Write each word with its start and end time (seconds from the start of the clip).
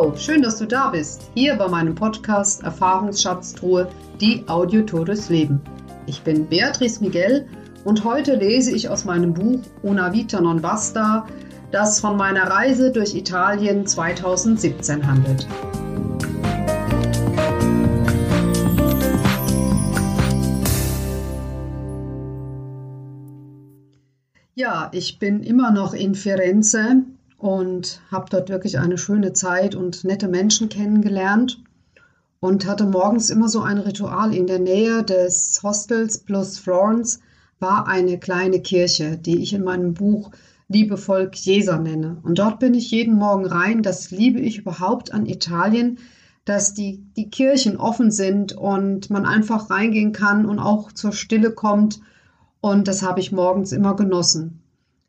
Ciao, 0.00 0.16
schön, 0.16 0.40
dass 0.40 0.56
du 0.56 0.64
da 0.64 0.88
bist. 0.88 1.30
Hier 1.34 1.56
bei 1.56 1.68
meinem 1.68 1.94
Podcast 1.94 2.62
Erfahrungsschatztruhe, 2.62 3.86
die 4.18 4.42
Audiotour 4.48 5.04
durchs 5.04 5.28
Leben. 5.28 5.60
Ich 6.06 6.22
bin 6.22 6.46
Beatrice 6.46 7.02
Miguel 7.02 7.46
und 7.84 8.02
heute 8.02 8.36
lese 8.36 8.74
ich 8.74 8.88
aus 8.88 9.04
meinem 9.04 9.34
Buch 9.34 9.60
Una 9.82 10.10
Vita 10.10 10.40
non 10.40 10.62
basta, 10.62 11.26
das 11.70 12.00
von 12.00 12.16
meiner 12.16 12.44
Reise 12.44 12.90
durch 12.90 13.14
Italien 13.14 13.86
2017 13.86 15.06
handelt. 15.06 15.46
Ja, 24.54 24.88
ich 24.92 25.18
bin 25.18 25.42
immer 25.42 25.70
noch 25.72 25.92
in 25.92 26.14
Firenze 26.14 27.02
und 27.40 28.02
habe 28.10 28.26
dort 28.28 28.50
wirklich 28.50 28.78
eine 28.78 28.98
schöne 28.98 29.32
Zeit 29.32 29.74
und 29.74 30.04
nette 30.04 30.28
Menschen 30.28 30.68
kennengelernt 30.68 31.62
und 32.38 32.66
hatte 32.66 32.84
morgens 32.84 33.30
immer 33.30 33.48
so 33.48 33.62
ein 33.62 33.78
Ritual. 33.78 34.34
In 34.34 34.46
der 34.46 34.58
Nähe 34.58 35.02
des 35.02 35.60
Hostels 35.62 36.18
plus 36.18 36.58
Florence 36.58 37.20
war 37.58 37.88
eine 37.88 38.18
kleine 38.18 38.60
Kirche, 38.60 39.16
die 39.16 39.42
ich 39.42 39.54
in 39.54 39.64
meinem 39.64 39.94
Buch 39.94 40.30
liebevoll 40.68 41.30
Chiesa 41.30 41.78
nenne. 41.78 42.18
Und 42.22 42.38
dort 42.38 42.58
bin 42.58 42.74
ich 42.74 42.90
jeden 42.90 43.14
Morgen 43.14 43.46
rein. 43.46 43.82
Das 43.82 44.10
liebe 44.10 44.38
ich 44.38 44.58
überhaupt 44.58 45.12
an 45.12 45.24
Italien, 45.24 45.98
dass 46.44 46.74
die, 46.74 47.02
die 47.16 47.30
Kirchen 47.30 47.78
offen 47.78 48.10
sind 48.10 48.52
und 48.52 49.08
man 49.08 49.24
einfach 49.24 49.70
reingehen 49.70 50.12
kann 50.12 50.44
und 50.44 50.58
auch 50.58 50.92
zur 50.92 51.12
Stille 51.12 51.52
kommt. 51.52 52.00
Und 52.60 52.86
das 52.86 53.02
habe 53.02 53.20
ich 53.20 53.32
morgens 53.32 53.72
immer 53.72 53.96
genossen. 53.96 54.60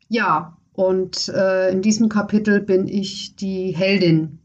Ja, 0.08 0.56
und 0.74 1.28
äh, 1.28 1.70
in 1.70 1.82
diesem 1.82 2.08
Kapitel 2.08 2.60
bin 2.60 2.88
ich 2.88 3.36
die 3.36 3.72
Heldin. 3.72 4.38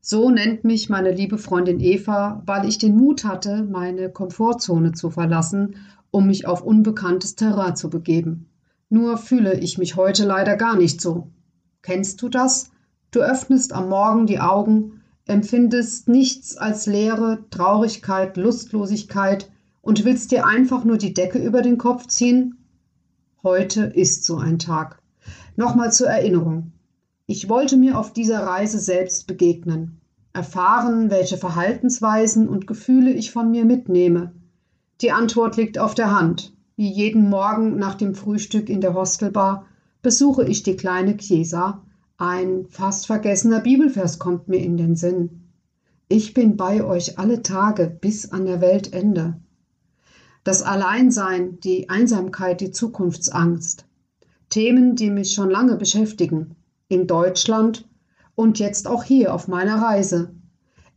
So 0.00 0.30
nennt 0.30 0.64
mich 0.64 0.88
meine 0.88 1.12
liebe 1.12 1.36
Freundin 1.36 1.78
Eva, 1.80 2.42
weil 2.46 2.66
ich 2.66 2.78
den 2.78 2.96
Mut 2.96 3.24
hatte, 3.24 3.62
meine 3.70 4.10
Komfortzone 4.10 4.92
zu 4.92 5.10
verlassen, 5.10 5.76
um 6.10 6.26
mich 6.26 6.46
auf 6.46 6.62
unbekanntes 6.62 7.36
Terrain 7.36 7.76
zu 7.76 7.90
begeben. 7.90 8.48
Nur 8.88 9.18
fühle 9.18 9.60
ich 9.60 9.78
mich 9.78 9.96
heute 9.96 10.24
leider 10.24 10.56
gar 10.56 10.76
nicht 10.76 11.00
so. 11.00 11.28
Kennst 11.82 12.22
du 12.22 12.28
das? 12.28 12.70
Du 13.10 13.20
öffnest 13.20 13.72
am 13.72 13.88
Morgen 13.88 14.26
die 14.26 14.40
Augen, 14.40 15.02
empfindest 15.26 16.08
nichts 16.08 16.56
als 16.56 16.86
Leere, 16.86 17.44
Traurigkeit, 17.50 18.36
Lustlosigkeit 18.36 19.50
und 19.82 20.04
willst 20.04 20.32
dir 20.32 20.46
einfach 20.46 20.84
nur 20.84 20.96
die 20.96 21.14
Decke 21.14 21.38
über 21.38 21.62
den 21.62 21.78
Kopf 21.78 22.06
ziehen? 22.06 22.56
Heute 23.42 23.84
ist 23.84 24.24
so 24.24 24.38
ein 24.38 24.58
Tag. 24.58 24.99
Nochmal 25.60 25.92
zur 25.92 26.06
Erinnerung. 26.06 26.72
Ich 27.26 27.50
wollte 27.50 27.76
mir 27.76 27.98
auf 27.98 28.14
dieser 28.14 28.46
Reise 28.46 28.78
selbst 28.78 29.26
begegnen, 29.26 30.00
erfahren, 30.32 31.10
welche 31.10 31.36
Verhaltensweisen 31.36 32.48
und 32.48 32.66
Gefühle 32.66 33.12
ich 33.12 33.30
von 33.30 33.50
mir 33.50 33.66
mitnehme. 33.66 34.32
Die 35.02 35.12
Antwort 35.12 35.58
liegt 35.58 35.78
auf 35.78 35.94
der 35.94 36.18
Hand. 36.18 36.54
Wie 36.76 36.90
jeden 36.90 37.28
Morgen 37.28 37.76
nach 37.76 37.94
dem 37.94 38.14
Frühstück 38.14 38.70
in 38.70 38.80
der 38.80 38.94
Hostelbar 38.94 39.66
besuche 40.00 40.46
ich 40.46 40.62
die 40.62 40.76
kleine 40.76 41.18
Chiesa. 41.18 41.82
Ein 42.16 42.64
fast 42.70 43.06
vergessener 43.06 43.60
Bibelvers 43.60 44.18
kommt 44.18 44.48
mir 44.48 44.60
in 44.60 44.78
den 44.78 44.96
Sinn. 44.96 45.42
Ich 46.08 46.32
bin 46.32 46.56
bei 46.56 46.82
euch 46.82 47.18
alle 47.18 47.42
Tage 47.42 47.98
bis 48.00 48.32
an 48.32 48.46
der 48.46 48.62
Weltende. 48.62 49.36
Das 50.42 50.62
Alleinsein, 50.62 51.60
die 51.60 51.90
Einsamkeit, 51.90 52.62
die 52.62 52.70
Zukunftsangst, 52.70 53.84
Themen, 54.50 54.96
die 54.96 55.10
mich 55.10 55.32
schon 55.32 55.48
lange 55.48 55.76
beschäftigen, 55.76 56.56
in 56.88 57.06
Deutschland 57.06 57.88
und 58.34 58.58
jetzt 58.58 58.88
auch 58.88 59.04
hier 59.04 59.32
auf 59.32 59.46
meiner 59.46 59.80
Reise. 59.80 60.34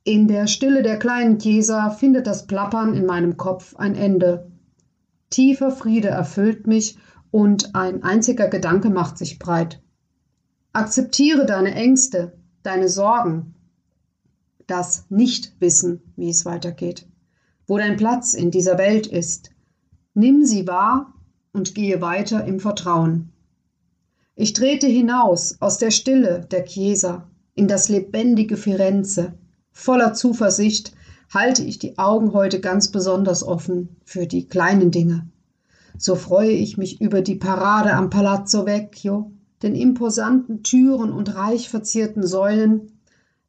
In 0.04 0.28
der 0.28 0.48
Stille 0.48 0.82
der 0.82 0.98
kleinen 0.98 1.38
Chiesa 1.38 1.92
findet 1.92 2.26
das 2.26 2.48
Plappern 2.48 2.96
in 2.96 3.06
meinem 3.06 3.38
Kopf 3.38 3.76
ein 3.76 3.96
Ende. 3.96 4.52
Tiefer 5.30 5.72
Friede 5.72 6.10
erfüllt 6.10 6.68
mich 6.68 6.98
und 7.30 7.76
ein 7.76 8.04
einziger 8.04 8.48
Gedanke 8.48 8.90
macht 8.90 9.18
sich 9.18 9.40
breit. 9.40 9.82
Akzeptiere 10.74 11.46
deine 11.46 11.76
Ängste, 11.76 12.34
deine 12.64 12.90
Sorgen, 12.90 13.54
das 14.66 15.06
Nichtwissen, 15.10 16.02
wie 16.16 16.30
es 16.30 16.46
weitergeht, 16.46 17.08
wo 17.68 17.78
dein 17.78 17.98
Platz 17.98 18.34
in 18.34 18.50
dieser 18.50 18.80
Welt 18.80 19.06
ist. 19.06 19.52
Nimm 20.16 20.44
sie 20.44 20.68
wahr 20.68 21.14
und 21.52 21.76
gehe 21.76 22.02
weiter 22.02 22.46
im 22.46 22.60
Vertrauen. 22.60 23.32
Ich 24.36 24.54
trete 24.54 24.88
hinaus 24.88 25.58
aus 25.60 25.78
der 25.78 25.92
Stille 25.92 26.48
der 26.50 26.66
Chiesa 26.66 27.28
in 27.54 27.68
das 27.68 27.88
lebendige 27.88 28.58
Firenze. 28.58 29.36
Voller 29.72 30.16
Zuversicht 30.16 30.92
halte 31.32 31.64
ich 31.64 31.78
die 31.78 32.00
Augen 32.00 32.34
heute 32.34 32.60
ganz 32.60 32.88
besonders 32.88 33.44
offen 33.44 33.96
für 34.06 34.26
die 34.26 34.48
kleinen 34.48 34.90
Dinge. 34.90 35.28
So 36.00 36.16
freue 36.16 36.50
ich 36.50 36.80
mich 36.80 37.00
über 37.00 37.22
die 37.22 37.36
Parade 37.36 37.94
am 37.94 38.10
Palazzo 38.10 38.66
Vecchio, 38.66 39.32
den 39.62 39.76
imposanten 39.76 40.64
Türen 40.64 41.12
und 41.12 41.36
reich 41.36 41.70
verzierten 41.70 42.26
Säulen, 42.26 42.92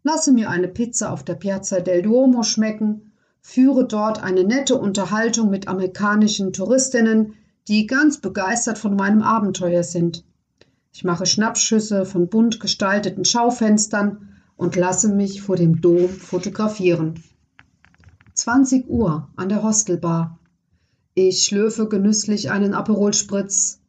lasse 0.03 0.33
mir 0.33 0.51
eine 0.51 0.69
Pizza 0.69 1.13
auf 1.13 1.23
der 1.23 1.35
Piazza 1.35 1.81
del 1.81 2.03
Duomo 2.03 2.43
schmecken, 2.43 3.13
führe 3.41 3.87
dort 3.87 4.23
eine 4.23 4.45
nette 4.45 4.77
Unterhaltung 4.77 5.49
mit 5.49 5.67
amerikanischen 5.67 6.53
Touristinnen, 6.53 7.33
die 7.69 7.87
ganz 7.87 8.19
begeistert 8.19 8.77
von 8.77 8.95
meinem 8.97 9.23
Abenteuer 9.23 9.83
sind. 9.83 10.25
Ich 10.97 11.03
mache 11.03 11.27
Schnappschüsse 11.27 12.07
von 12.07 12.29
bunt 12.29 12.61
gestalteten 12.61 13.25
Schaufenstern 13.25 14.29
und 14.57 14.77
lasse 14.77 15.09
mich 15.09 15.43
vor 15.43 15.57
dem 15.57 15.81
Dom 15.81 16.09
fotografieren. 16.09 17.21
20 18.35 18.89
Uhr 18.89 19.29
an 19.35 19.49
der 19.49 19.65
Hostelbar. 19.65 20.39
Ich 21.15 21.43
schlürfe 21.43 21.89
genüsslich 21.89 22.53
einen 22.53 22.75
Aperol 22.75 23.13
Spritz. 23.13 23.81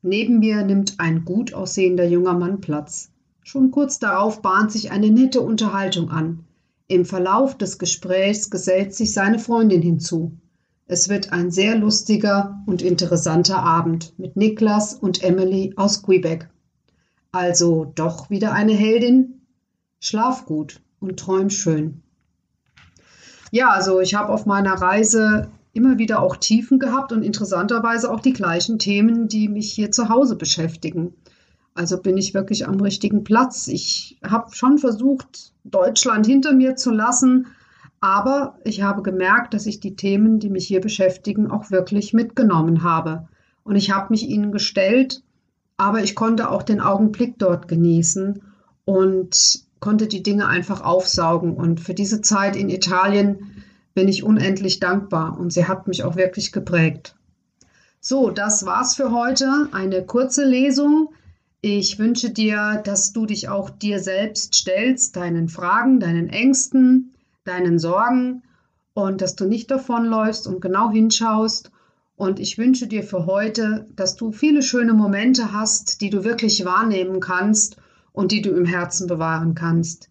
Neben 0.00 0.38
mir 0.38 0.62
nimmt 0.64 0.94
ein 0.98 1.26
gut 1.26 1.52
aussehender 1.52 2.06
junger 2.06 2.32
Mann 2.32 2.62
Platz. 2.62 3.10
Schon 3.42 3.70
kurz 3.70 3.98
darauf 3.98 4.40
bahnt 4.40 4.72
sich 4.72 4.90
eine 4.90 5.10
nette 5.10 5.42
Unterhaltung 5.42 6.08
an. 6.08 6.46
Im 6.88 7.04
Verlauf 7.04 7.58
des 7.58 7.78
Gesprächs 7.78 8.48
gesellt 8.48 8.94
sich 8.94 9.12
seine 9.12 9.38
Freundin 9.38 9.82
hinzu. 9.82 10.32
Es 10.88 11.08
wird 11.08 11.32
ein 11.32 11.50
sehr 11.50 11.76
lustiger 11.76 12.62
und 12.66 12.80
interessanter 12.80 13.58
Abend 13.58 14.16
mit 14.18 14.36
Niklas 14.36 14.94
und 14.94 15.24
Emily 15.24 15.72
aus 15.76 16.02
Quebec. 16.02 16.48
Also 17.32 17.90
doch 17.96 18.30
wieder 18.30 18.52
eine 18.52 18.72
Heldin? 18.72 19.40
Schlaf 19.98 20.46
gut 20.46 20.80
und 21.00 21.18
träum 21.18 21.50
schön. 21.50 22.02
Ja, 23.50 23.70
also 23.70 24.00
ich 24.00 24.14
habe 24.14 24.32
auf 24.32 24.46
meiner 24.46 24.74
Reise 24.74 25.48
immer 25.72 25.98
wieder 25.98 26.22
auch 26.22 26.36
Tiefen 26.36 26.78
gehabt 26.78 27.10
und 27.10 27.22
interessanterweise 27.22 28.10
auch 28.10 28.20
die 28.20 28.32
gleichen 28.32 28.78
Themen, 28.78 29.26
die 29.26 29.48
mich 29.48 29.72
hier 29.72 29.90
zu 29.90 30.08
Hause 30.08 30.36
beschäftigen. 30.36 31.14
Also 31.74 32.00
bin 32.00 32.16
ich 32.16 32.32
wirklich 32.32 32.66
am 32.66 32.80
richtigen 32.80 33.24
Platz. 33.24 33.66
Ich 33.66 34.18
habe 34.24 34.54
schon 34.54 34.78
versucht, 34.78 35.52
Deutschland 35.64 36.26
hinter 36.26 36.54
mir 36.54 36.76
zu 36.76 36.90
lassen, 36.90 37.48
aber 38.06 38.56
ich 38.62 38.82
habe 38.82 39.02
gemerkt, 39.02 39.52
dass 39.52 39.66
ich 39.66 39.80
die 39.80 39.96
Themen, 39.96 40.38
die 40.38 40.48
mich 40.48 40.64
hier 40.64 40.80
beschäftigen, 40.80 41.50
auch 41.50 41.72
wirklich 41.72 42.12
mitgenommen 42.12 42.84
habe. 42.84 43.26
Und 43.64 43.74
ich 43.74 43.90
habe 43.90 44.10
mich 44.10 44.28
ihnen 44.28 44.52
gestellt, 44.52 45.24
aber 45.76 46.04
ich 46.04 46.14
konnte 46.14 46.48
auch 46.50 46.62
den 46.62 46.80
Augenblick 46.80 47.36
dort 47.36 47.66
genießen 47.66 48.40
und 48.84 49.60
konnte 49.80 50.06
die 50.06 50.22
Dinge 50.22 50.46
einfach 50.46 50.82
aufsaugen. 50.82 51.54
Und 51.54 51.80
für 51.80 51.94
diese 51.94 52.20
Zeit 52.20 52.54
in 52.54 52.68
Italien 52.68 53.64
bin 53.94 54.06
ich 54.06 54.22
unendlich 54.22 54.78
dankbar 54.78 55.36
und 55.36 55.52
sie 55.52 55.66
hat 55.66 55.88
mich 55.88 56.04
auch 56.04 56.14
wirklich 56.14 56.52
geprägt. 56.52 57.16
So, 57.98 58.30
das 58.30 58.64
war's 58.64 58.94
für 58.94 59.10
heute. 59.10 59.68
Eine 59.72 60.06
kurze 60.06 60.44
Lesung. 60.44 61.08
Ich 61.60 61.98
wünsche 61.98 62.30
dir, 62.30 62.80
dass 62.84 63.12
du 63.12 63.26
dich 63.26 63.48
auch 63.48 63.68
dir 63.68 63.98
selbst 63.98 64.54
stellst, 64.54 65.16
deinen 65.16 65.48
Fragen, 65.48 65.98
deinen 65.98 66.28
Ängsten, 66.28 67.12
deinen 67.46 67.78
Sorgen 67.78 68.42
und 68.94 69.20
dass 69.20 69.36
du 69.36 69.46
nicht 69.46 69.70
davonläufst 69.70 70.46
und 70.46 70.60
genau 70.60 70.90
hinschaust. 70.90 71.70
Und 72.16 72.40
ich 72.40 72.56
wünsche 72.56 72.86
dir 72.86 73.02
für 73.02 73.26
heute, 73.26 73.86
dass 73.94 74.16
du 74.16 74.32
viele 74.32 74.62
schöne 74.62 74.94
Momente 74.94 75.52
hast, 75.52 76.00
die 76.00 76.10
du 76.10 76.24
wirklich 76.24 76.64
wahrnehmen 76.64 77.20
kannst 77.20 77.76
und 78.12 78.32
die 78.32 78.40
du 78.40 78.50
im 78.50 78.64
Herzen 78.64 79.06
bewahren 79.06 79.54
kannst. 79.54 80.08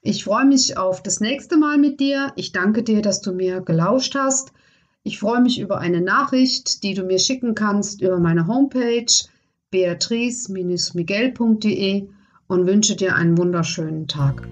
Ich 0.00 0.24
freue 0.24 0.46
mich 0.46 0.78
auf 0.78 1.02
das 1.02 1.20
nächste 1.20 1.56
Mal 1.56 1.78
mit 1.78 2.00
dir. 2.00 2.32
Ich 2.36 2.52
danke 2.52 2.82
dir, 2.82 3.02
dass 3.02 3.20
du 3.20 3.32
mir 3.32 3.60
gelauscht 3.60 4.14
hast. 4.14 4.52
Ich 5.04 5.18
freue 5.18 5.40
mich 5.40 5.60
über 5.60 5.78
eine 5.78 6.00
Nachricht, 6.00 6.82
die 6.82 6.94
du 6.94 7.04
mir 7.04 7.18
schicken 7.18 7.54
kannst 7.54 8.00
über 8.00 8.18
meine 8.18 8.46
Homepage 8.46 9.12
beatrice-miguel.de 9.70 12.08
und 12.46 12.66
wünsche 12.66 12.96
dir 12.96 13.16
einen 13.16 13.38
wunderschönen 13.38 14.06
Tag. 14.06 14.46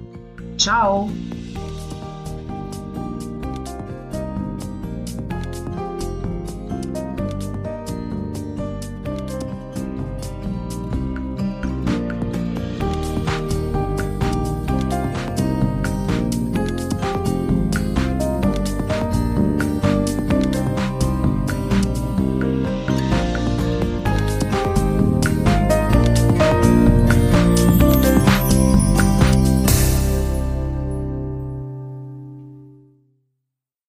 Ciao! 0.57 1.11